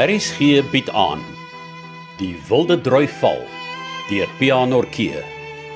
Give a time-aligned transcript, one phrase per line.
[0.00, 1.20] RSG bied aan
[2.16, 3.42] Die Wilde Droi Val
[4.08, 5.20] deur Pianorkee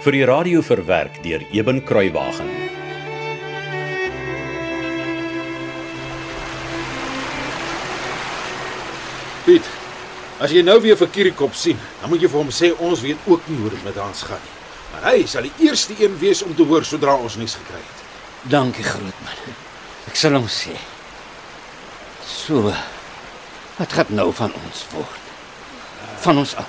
[0.01, 2.49] vir die radio verwerk deur Eben Kruiwagen.
[9.45, 9.69] Piet,
[10.41, 13.29] as jy nou weer vir Kirikop sien, dan moet jy vir hom sê ons weet
[13.29, 14.57] ook nie hoe dit met Hans gaan nie.
[14.95, 18.03] Maar hy sal die eerste een wees om te hoor sodra ons nuus gekry het.
[18.57, 19.47] Dankie grootman.
[20.09, 20.81] Ek sal hom sê.
[22.25, 22.73] So.
[23.77, 25.23] Wat gaan nou van ons word?
[26.23, 26.69] Van ons af.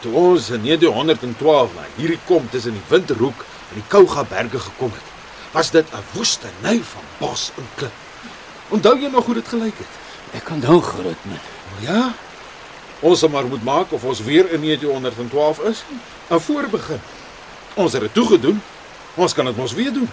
[0.00, 4.92] Toe ons in 1912 na hierdie kom tussen die Winterhoek en die Kouga berge gekom
[4.92, 5.08] het,
[5.52, 7.96] was dit 'n woestynny van bos en klip.
[8.68, 9.92] Onthou jy nog hoe dit gelyk het?
[10.32, 11.40] Ek onthou grootman.
[11.72, 12.12] O ja.
[13.00, 15.84] Ons sal maar moet maak of ons weer in 1912 is.
[16.28, 17.00] En voor begin.
[17.74, 18.62] Ons het dit toegedoen.
[19.14, 20.10] Ons kan dit mos weer doen.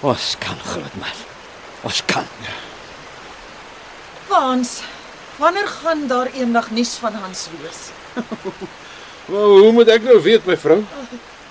[0.00, 1.16] Ons kan grootman.
[1.80, 2.26] Ons kan.
[4.28, 4.80] Hans,
[5.40, 7.80] wanneer gaan daar eendag nuus van Hans wees?
[9.30, 10.80] Maar hoe moet ek nou weet my vrou?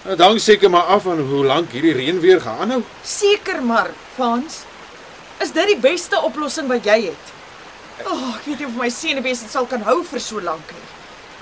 [0.04, 2.82] Dit hang seker maar af van hoe lank hierdie reën weer gaan aanhou.
[3.08, 4.58] Seker maar, Hans.
[5.40, 7.32] Is dit die beste oplossing wat jy het?
[8.04, 10.74] O, oh, ek weet nie of my senuwees dit sal kan hou vir so lank
[10.76, 10.88] nie.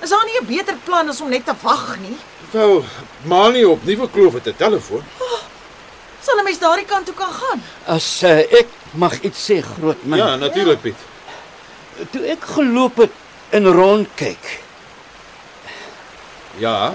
[0.05, 2.17] Is daar nie 'n beter plan as om net te wag nie?
[2.51, 2.85] Wel,
[3.25, 5.03] Mani op Nuwe Kloof het 'n telefoon.
[6.21, 7.63] Sal 'n mens daardie kant toe kan gaan?
[7.85, 10.17] As uh, ek mag iets sê grootman.
[10.17, 11.16] Ja, natuurlik Piet.
[12.11, 13.11] Toe ek geloop het
[13.55, 14.59] en rondkyk,
[16.57, 16.93] Ja.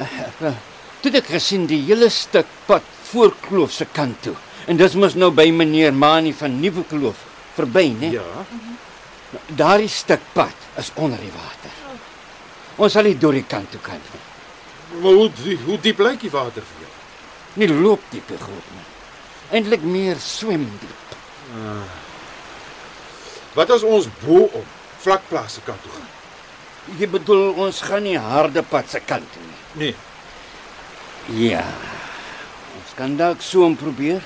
[1.03, 4.35] toe ek gesien die hele stuk pad voor Kloof se kant toe.
[4.67, 7.17] En dis mos nou by meneer Mani van Nuwe Kloof
[7.57, 8.11] verby, né?
[8.15, 8.45] Ja.
[9.47, 11.71] Daardie stuk pad is onder die water.
[12.77, 15.01] Ons sal nie deur die kant toe kan nie.
[15.03, 16.91] Maar hoe die- hoe diep lyk die water vir jou?
[17.55, 18.85] Nie loop diep grootman.
[19.51, 21.17] Eintlik meer swem diep.
[23.55, 24.65] Wat as ons bo op
[25.03, 26.11] vlakplaas se kant toe gaan?
[26.99, 29.59] Jy bedoel ons gaan nie harde pad se kant toe nie.
[29.83, 31.51] Nee.
[31.51, 31.65] Ja.
[32.81, 34.23] Ons kan dalk so om probeer.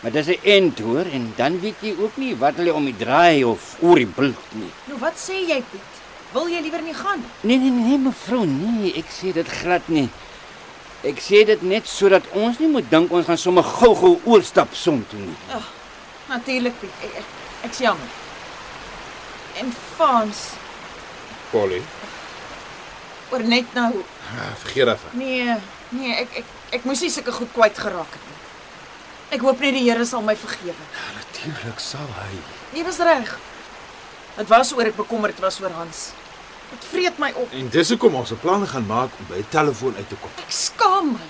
[0.00, 2.96] Maar dis 'n end hoor en dan weet jy ook nie wat hulle om die
[2.96, 4.70] draai of oor die bult nie.
[4.84, 5.92] Nou wat sê jy, Piet?
[6.32, 7.24] Wil jy liewer nie gaan?
[7.40, 10.08] Nee nee nee mevrou, nee, ek sê dit glad nie.
[11.02, 15.06] Ek sê dit net sodat ons nie moet dink ons gaan sommer gou-gou oorstap son
[15.10, 15.36] toe nie.
[16.28, 16.90] Natuurlik, Piet.
[17.02, 17.24] Ek, ek,
[17.62, 18.25] ek jammer.
[19.60, 20.36] En Hans,
[21.50, 21.82] Polly.
[23.30, 24.02] oor net nou.
[24.36, 25.00] Ah, vergeet af.
[25.12, 25.54] Nee,
[25.88, 26.44] nee, ek ek
[26.78, 28.36] ek moes nie sulke goed kwyt geraak het nie.
[29.36, 30.86] Ek hoop net die Here sal my vergewe.
[31.16, 32.36] Natuurlik sal hy.
[32.76, 33.32] Jy was reg.
[34.36, 36.10] Dit was oor ek bekommerd was oor Hans.
[36.70, 37.52] Dit vreet my op.
[37.52, 40.30] En dis hoekom ons 'n plan gaan maak om by 'n telefoon uit te kom.
[40.38, 41.26] Ek skaam my.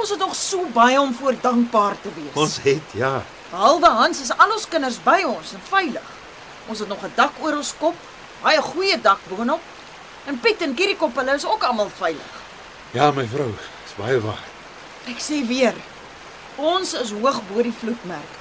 [0.00, 2.34] Ons het nog so baie om voor dankbaar te wees.
[2.34, 3.22] Ons het ja.
[3.50, 6.08] Behalwe Hans is al ons kinders by ons en veilig.
[6.70, 7.96] Ons het nog 'n dak oor ons kop,
[8.42, 9.60] baie goeie dak boonop.
[10.26, 12.32] En Piet en Kirikop, hulle is ook almal veilig.
[12.92, 13.50] Ja, my vrou,
[13.84, 14.42] dis baie waar.
[15.06, 15.74] Ek sê weer,
[16.56, 18.38] ons is hoog bo die vloedmerk.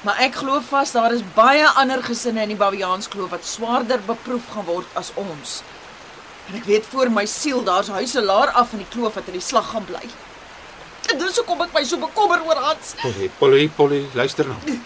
[0.00, 4.46] Maar ek glo vas daar is baie ander gesinne in die Baviaanskloof wat swaarder beproef
[4.54, 5.62] gaan word as ons.
[6.48, 9.36] En ek weet voor my siel daar's huise laer af in die kloof wat in
[9.36, 10.08] die slag gaan bly.
[11.12, 12.94] En dis hoekom ek my so bekommer oor Hans.
[13.02, 14.56] Polly, Polly, Polly, luister nou.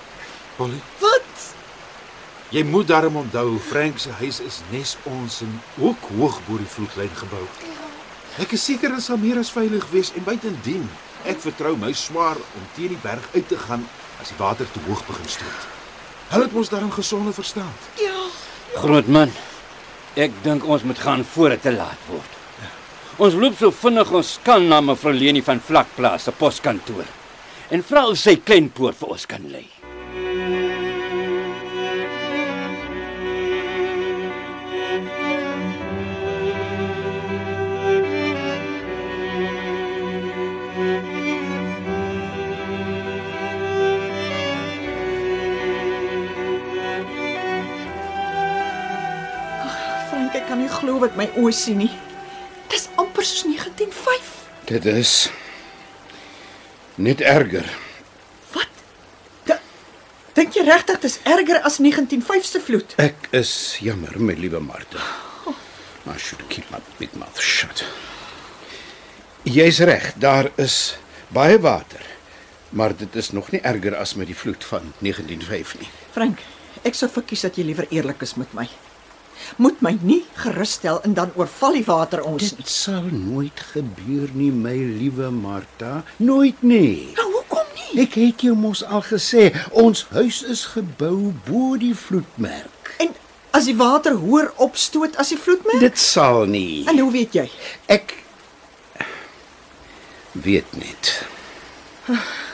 [0.58, 1.33] Polly, Wat?
[2.50, 6.68] Jy moet daarom onthou Frank se huis is nes ons en ook hoog bo die
[6.68, 7.44] vloedlyn gebou.
[8.42, 10.84] Ek is seker dit sal meer as veilig wees en buitendien,
[11.24, 13.86] ek vertrou my swaar om teen die berg uit te gaan
[14.20, 15.66] as die water te hoog begin stoot.
[16.32, 17.90] Hulle het ons daarom gesonde verstand.
[18.02, 18.28] Ja.
[18.74, 19.30] Grootman,
[20.18, 22.30] ek dink ons moet gaan voor dit te laat word.
[23.22, 27.06] Ons loop so vinnig ons kan na mevrou Leni van Vlakplaas se poskantoor
[27.70, 29.73] en vra of sy klein poort vir ons kan lei.
[50.84, 51.92] Glo wat my oë sien nie.
[52.72, 54.32] Dis amper soos 1905.
[54.68, 55.12] Dit is
[57.00, 57.66] net erger.
[58.52, 58.82] Wat?
[59.48, 59.58] Da,
[60.36, 62.96] dink jy regtig dis erger as 1905 se vloed?
[63.00, 63.54] Ek is
[63.84, 65.00] jammer, my liewe Martha.
[66.04, 67.86] I should keep my big mouth shut.
[69.48, 70.98] Jy's reg, daar is
[71.32, 72.04] baie water.
[72.76, 75.88] Maar dit is nog nie erger as met die vloed van 1905 nie.
[76.12, 76.42] Frank,
[76.84, 78.68] ek sou verkies dat jy liewer eerlik is met my.
[79.56, 82.62] Moet my nie gerusstel en dan oorval die water ons nie.
[82.62, 86.02] Dit sal nooit gebeur nie, my liewe Martha.
[86.16, 87.12] Nooit nie.
[87.16, 88.02] Nou hoekom nie?
[88.06, 92.96] Ek het jou mos al gesê, ons huis is gebou bo die vloedmerk.
[92.98, 93.14] En
[93.54, 95.78] As die water hoër opstoot as die vloedmerk?
[95.78, 96.82] Dit sal nie.
[96.90, 97.44] En hoe weet jy?
[97.86, 98.16] Ek
[100.34, 101.12] weet net.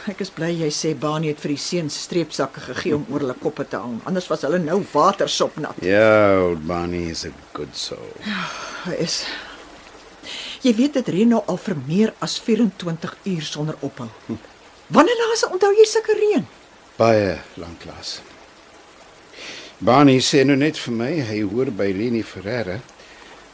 [0.08, 3.34] Ek is bly jy sê Bani het vir die seuns streepsakke gegee om oor hulle
[3.36, 3.98] koppe te hang.
[4.08, 5.82] Anders was hulle nou watersopnat.
[5.84, 8.14] Ja, old Bonnie is a good soul.
[8.86, 9.18] Hy is.
[10.64, 14.08] Jy weet dit reën nou al vir meer as 24 uur sonder ophou.
[14.88, 16.48] Wanneer laas onthou jy sulke reën?
[16.96, 18.20] Baie lanklaas.
[19.84, 22.78] Bonnie sê nou net vir my hy hoor by Leni Ferreira.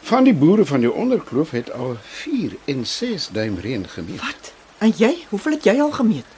[0.07, 4.23] Van die boere van die onderkloof het al 4 en 6 duim reën gemeet.
[4.23, 4.53] Wat?
[4.79, 6.36] En jy, hoeveel het jy al gemeet?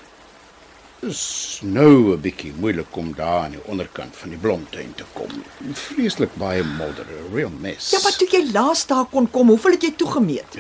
[1.01, 5.31] Dis nou 'n bietjie moeilik om daar aan die onderkant van die blomtuin te kom.
[5.73, 7.91] Vreeslik baie modder, real mess.
[7.91, 10.59] Ja, maar toe jy laas daar kon kom, hoeveel het jy toegemeet?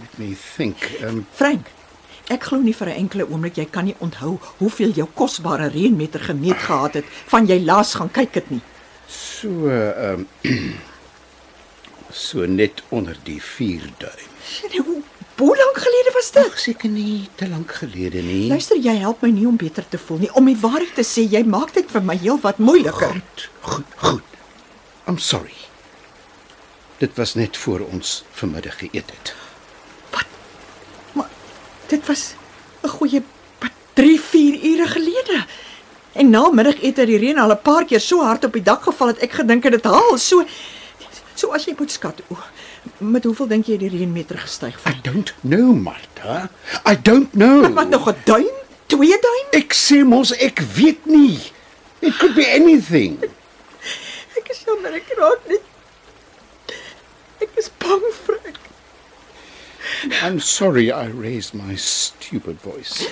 [0.00, 0.76] let me think.
[1.02, 1.70] Um, Frank,
[2.30, 6.20] ek glo nie vir 'n enkele oomblik jy kan nie onthou hoeveel jou kosbare reënmeter
[6.20, 8.62] gemeet gehad het van jy laas gaan kyk dit nie.
[9.06, 9.48] so
[10.08, 10.28] um
[12.26, 14.30] so net onder die 4 duim.
[14.84, 14.99] Hoe
[15.40, 16.58] hoe lank gelede was dit?
[16.60, 18.48] Seker nie te lank gelede nie.
[18.48, 20.32] Luister, jy help my nie om beter te voel nie.
[20.36, 23.16] Om die waarheid te sê, jy maak dit vir my heelwat moeiliker.
[23.16, 24.38] Goed, goed, goed.
[25.08, 25.56] I'm sorry.
[27.00, 29.34] Dit was net voor ons vanmiddag geëet het.
[31.16, 31.30] Maar
[31.88, 32.34] dit was
[32.84, 33.22] 'n goeie
[33.58, 35.44] wat 3, 4 ure gelede.
[36.12, 38.82] En na middagete het die reën al 'n paar keer so hard op die dak
[38.82, 40.18] geval dat ek gedink het dit haal.
[40.18, 40.44] So
[41.34, 42.36] so as jy moet skat, o,
[43.00, 46.50] met hoeveel dink jy die reënmeter gestyg I don't know, Martha.
[46.86, 47.64] I don't know.
[47.74, 48.56] Wat nog 'n duim?
[48.86, 49.46] 2 duim?
[49.50, 51.38] Ek sê mos ek weet nie.
[52.00, 53.18] It could be anything.
[54.38, 55.62] Ek is jammer ek raak net
[57.40, 58.58] Ek is bang vir ek.
[60.22, 63.08] I'm sorry I raised my stupid voice.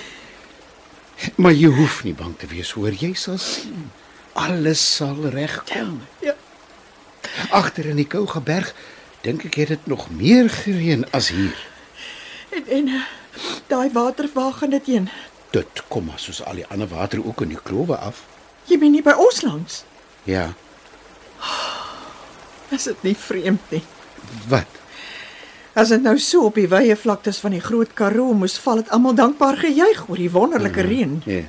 [1.35, 3.89] Maar jy hoef nie bang te wees hoor, jy sal sien.
[4.39, 5.99] Alles sal regkom.
[6.23, 6.35] Ja.
[7.51, 8.73] Agter in die Kougaberg
[9.21, 11.57] dink ek het dit nog meer gereën as hier.
[12.49, 13.05] En en eh,
[13.67, 15.09] daai water waar gaan dit heen?
[15.51, 18.25] Dit kom maar soos al die ander water ook in die klowe af.
[18.69, 19.83] Jy meen nie by ons langs.
[20.23, 20.53] Ja.
[22.75, 23.83] Is dit nie vreemd nie?
[24.47, 24.77] Wat?
[25.73, 28.89] As dit nou so op die wye vlaktes van die Groot Karoo moes val, het
[28.93, 31.21] almal dankbaar gejuig oor die wonderlike reën.
[31.25, 31.45] Ja.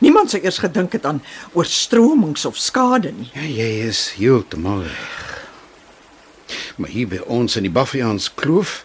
[0.00, 1.22] Niemand sou eers gedink het aan
[1.58, 3.30] oorstromings of skade nie.
[3.34, 5.21] Ja, jy is heeltemal reg.
[6.76, 8.84] Maar hier by ons in die Baffians Kloof,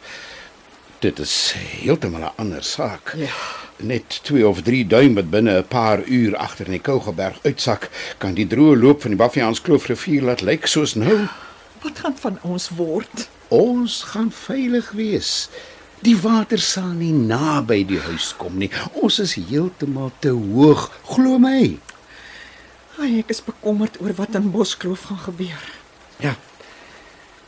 [1.00, 3.14] dit is heeltemal 'n ander saak.
[3.16, 3.32] Ja.
[3.78, 7.90] Net 2 of 3 duim wat binne 'n paar uur agter in die Kougaberg uitsak,
[8.18, 11.28] kan die droë loop van die Baffians Kloof rivier laat lyk soos nou.
[11.82, 13.30] Wat gaan van ons word?
[13.48, 15.50] Ons gaan veilig wees.
[16.00, 18.70] Die water sal nie naby die huis kom nie.
[18.94, 21.80] Ons is heeltemal te hoog, glo my.
[22.98, 25.64] Ai, ek is bekommerd oor wat in Boskloof gaan gebeur.
[26.18, 26.36] Ja.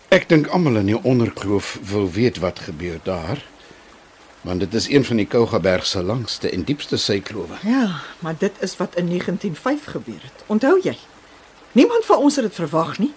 [0.09, 3.43] Ek dink almal in die onderkloof wil weet wat gebeur daar.
[4.41, 7.59] Want dit is een van die Kougaberg se langste en diepste syklowe.
[7.61, 10.43] Ja, maar dit is wat in 1905 gebeur het.
[10.45, 10.97] Onthou jy?
[11.71, 13.13] Niemand van ons het dit verwag nie.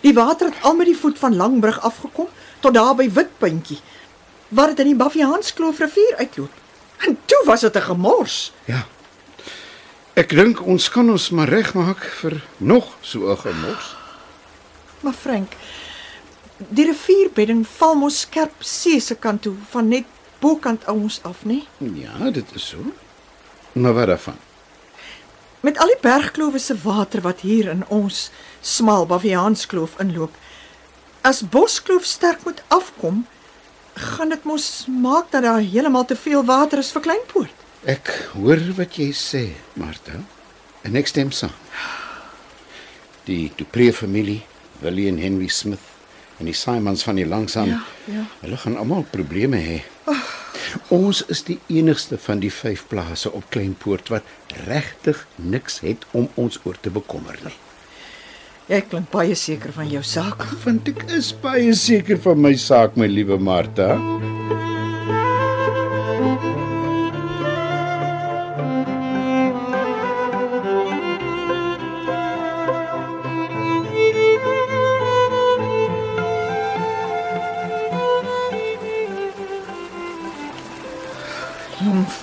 [0.00, 2.28] Die water het al met die voet van Langbrug afgekom
[2.60, 3.78] tot daar by Witpuntjie
[4.48, 6.50] waar dit in die Baffiaanskloof rivier uitloop.
[7.06, 8.52] En toe was dit 'n gemors.
[8.64, 8.86] Ja.
[10.14, 13.96] Ek dink ons kan ons maar regmaak vir nog so 'n gemors.
[15.00, 15.52] Maar Frank,
[16.58, 20.06] die rivierbedding val mos skerp see se kant toe van net
[20.40, 21.62] bokant ons af, nê?
[21.80, 22.92] Ja, dit is so.
[23.72, 24.40] Maar wat daarvan?
[25.64, 28.28] Met al die bergklowe se water wat hier in ons
[28.60, 30.34] smal Baffiaanskloof inloop.
[31.24, 33.24] As Boskloof sterk moet afkom,
[33.94, 37.64] gaan dit mos maak dat daar heeltemal te veel water is vir Kleinpoort.
[37.88, 39.44] Ek hoor wat jy sê,
[39.80, 40.20] Martha,
[40.84, 41.54] en ek stem saam.
[43.24, 44.42] Die Dupree familie,
[44.84, 45.93] Willie en Henry Smith
[46.40, 48.24] en die Simons van die Langsaan, Ja, ja.
[48.40, 49.82] hulle gaan almal probleme hê.
[50.90, 54.22] Ons is die enigste van die vyf plase op Kleinpoort wat
[54.66, 57.54] regtig niks het om ons oor te bekommer nie.
[58.68, 60.46] Jy klink baie seker van jou saak.
[60.64, 63.94] Want ek is baie seker van my saak, my liewe Martha.
[63.94, 64.63] Jong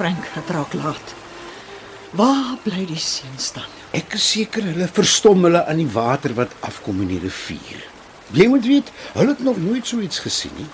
[0.02, 1.12] Frank, dit raak laat.
[2.18, 3.68] Waar bly die seuns dan?
[3.94, 7.84] Ek is seker hulle verstom hulle aan die water wat afkom in die rivier.
[8.34, 10.66] Jy moet weet, hulle het nog nooit so iets gesien nie.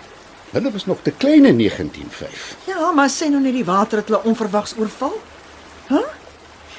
[0.54, 2.48] Hulle was nog te klein in 1905.
[2.70, 5.20] Ja, maar sê nou net die water het hulle onverwags oorval.
[5.92, 6.00] Hæ?
[6.00, 6.08] Huh?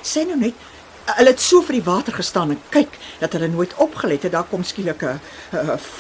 [0.00, 0.66] Sê nou net
[1.08, 4.32] Hulle het so vir die water gestaan en kyk dat hulle nooit opgelet het.
[4.32, 5.20] Daar kom skielik 'n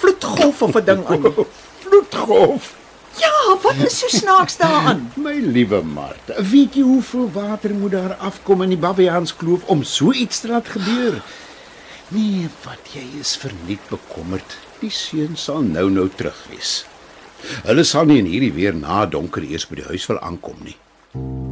[0.00, 1.32] vloedgolf of 'n ding aan.
[1.84, 2.72] Vloedgolf.
[3.18, 5.12] Ja, wat is so snaaks daaraan?
[5.24, 10.12] My liewe Martha, weet jy hoeveel water moet daar afkom in die Baviaanskloof om so
[10.12, 11.18] iets te laat gebeur?
[12.14, 14.56] Nee, wat jy is verniet bekommerd.
[14.80, 16.84] Die seun sal nou-nou terug wees.
[17.66, 20.76] Hulle sal nie in hierdie weer na donker eers by die huis wil aankom nie.
[21.14, 21.47] O,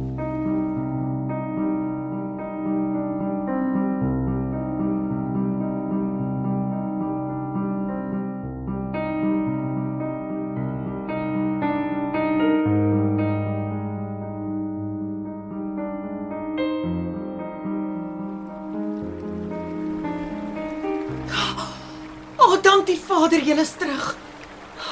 [23.47, 24.15] julle is terug.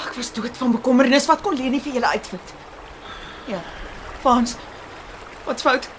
[0.06, 1.28] Ek was dood van bekommernis.
[1.30, 2.54] Wat kon Leni vir julle uitvind?
[3.52, 3.62] Ja.
[4.24, 4.56] Frans.
[5.46, 5.90] Wat's fout?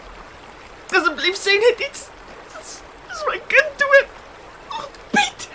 [0.91, 2.07] Asseblief sê net iets.
[2.55, 2.73] Dis
[3.11, 4.09] dis my kind dood.
[4.79, 5.49] Oh, Piet.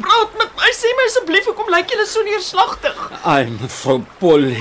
[0.00, 0.72] Praat met my.
[0.80, 3.00] Sê my asseblief hoekom lyk julle so neerslagtig?
[3.24, 4.56] Ai, mevrou Polly.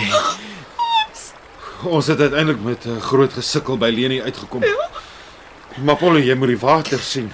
[1.88, 4.63] Ons het uiteindelik met 'n groot gesukkel by Leni uitgekom.
[5.77, 7.32] Maar Polly, jy moet die water sien.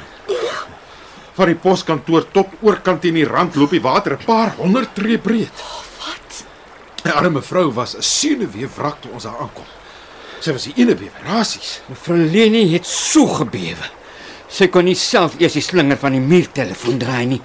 [1.35, 5.17] Van die poskantoor tot oorkant teen die rand loop die water 'n paar honderd tree
[5.17, 5.63] breed.
[5.99, 6.45] Wat?
[7.05, 9.65] 'n Arme vrou was 'n senuwee wrak toe ons daar aankom.
[10.39, 11.81] Sy was die ene bewerasies.
[11.89, 13.89] Mevrou Leni het so gebewe.
[14.47, 17.41] Sy kon nie self eers die slinger van die muurtelefoon draai nie.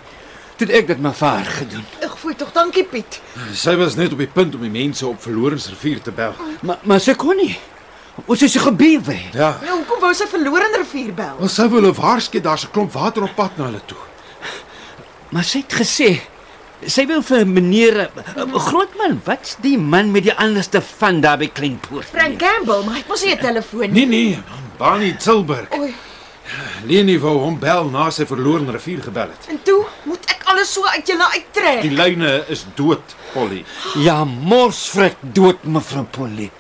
[0.61, 1.85] Toe ek dit maar vir haar gedoen.
[2.05, 3.21] Ek voel tog dankie Piet.
[3.57, 6.35] Sy was net op die punt om die mense op Verlorensrivier te bel.
[6.61, 7.57] Maar maar sy kon nie.
[8.27, 9.17] Ons is so gebewe.
[9.33, 9.59] Ja.
[9.63, 11.37] Nou, hoekom wou sy verlore in rivier bel?
[11.41, 13.99] Ons sou hulle waarsku daar's 'n klomp water op pad na hulle toe.
[15.31, 16.21] Maar sy het gesê
[16.87, 21.49] sy wil vir meneer uh, Grootman, wat's die man met die anderste van daar by
[21.49, 22.07] Kleinpoort?
[22.09, 24.39] Frank Campbell, maar hy het mos nie 'n telefoon Nee nee,
[24.79, 25.69] Barney Tilburg.
[25.79, 25.95] Oei,
[26.87, 29.47] Leni wou hom bel na sy verlore rivier gebel het.
[29.49, 31.83] en toe moet ek alles so uit julle uittrek.
[31.83, 33.65] Die lyne is dood, Polly.
[33.95, 36.51] Ja, morsvrek dood mevrou Polly.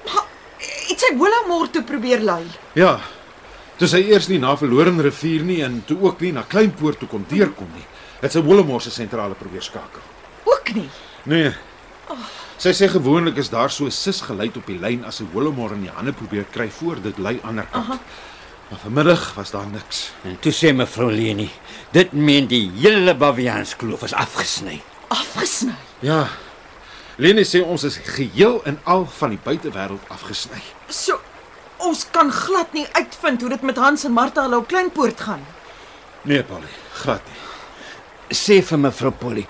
[0.91, 2.43] Iets hy Willemore toe probeer lei.
[2.79, 2.99] Ja.
[3.81, 7.09] Dis hy eers nie na verlore rivier nie en toe ook nie na Kleinpoort toe
[7.09, 7.87] kon deurkom nie.
[8.21, 10.03] Het sy Willemore se sentrale probeer skakel.
[10.45, 10.89] Ook nie.
[11.31, 11.53] Nee.
[12.61, 15.75] Sy sê gewoonlik is daar so 'n sis geluid op die lyn as sy Willemore
[15.75, 17.89] in die hande probeer kry voor dit lei ander kant.
[17.89, 17.99] Aha.
[18.71, 20.13] Maar vanmiddag was daar niks.
[20.23, 21.51] En toe sê mevrou Leni,
[21.91, 24.83] dit meen die hele Baviaanskloof is afgesny.
[25.09, 25.75] Afgesny.
[26.01, 26.29] Ja.
[27.17, 30.61] Leni sê ons is geheel en al van die buitewêreld afgesny.
[30.89, 31.19] So
[31.81, 35.41] ons kan glad nie uitvind hoe dit met Hans en Martha hulle op Kleinpoort gaan.
[36.29, 36.69] Nee, Polly,
[37.01, 38.37] glad nie.
[38.37, 39.47] Sê vir mevrou Polly,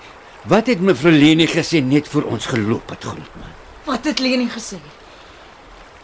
[0.49, 3.51] wat het mevrou Leni gesê net voor ons geloop het grootman?
[3.85, 4.79] Wat het Leni gesê?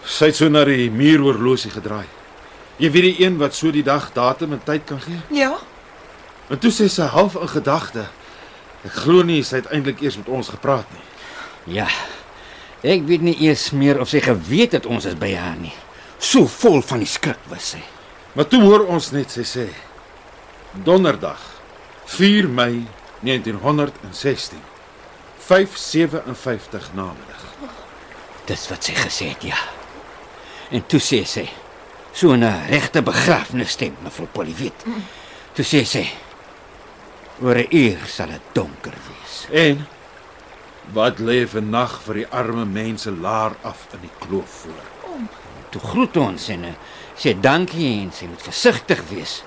[0.07, 2.05] Sy het so na die muuroorlosie gedraai.
[2.77, 5.17] Jy weet die een wat so die dag, datum en tyd kan gee?
[5.33, 5.55] Ja.
[6.51, 8.05] En toe sê sy half in gedagte.
[8.85, 11.06] Ek glo nie sy het eintlik eers met ons gepraat nie.
[11.67, 11.87] Ja.
[12.81, 15.73] Ek weet nie eers meer of sy geweet het ons is by haar nie.
[16.19, 17.81] So vol van die skrik was sy.
[18.37, 19.67] Maar toe hoor ons net sy sê
[20.85, 21.41] Donderdag
[22.13, 22.85] 4 Mei
[23.25, 24.61] 1916
[25.47, 27.43] 5:57 namiddag.
[28.45, 29.59] Dis wat sy gesê het, ja.
[30.71, 31.47] En toe sê sy
[32.13, 34.85] so 'n regte begrafnisstem, mevrou Polly weet.
[35.53, 36.07] Toe sê sy
[37.41, 39.47] oor 'n uur sal dit donker wees.
[39.51, 39.87] En
[40.93, 44.85] wat lê vir nag vir die arme mense laar af in die kloof voor.
[45.69, 46.75] Toe groet ons en uh,
[47.17, 49.41] sê dankie en sy moet versigtig wees.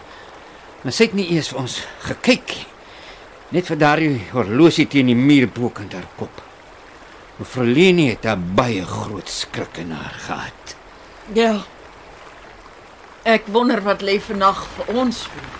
[0.82, 2.66] Maar sy het nie eers vir ons gekyk nie.
[3.50, 6.42] Net vir daardie horlosie teen die muur bokant haar kop.
[7.40, 10.76] Mevrou Leni het 'n baie groot skrik in haar gehad.
[11.34, 11.64] Ja.
[13.24, 15.59] Ek wonder wat lê vannag vir ons voor.